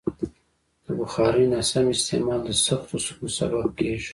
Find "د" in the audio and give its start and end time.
0.85-0.87, 2.45-2.49